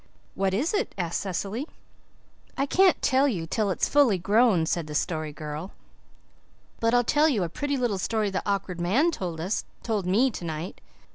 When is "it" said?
0.73-0.95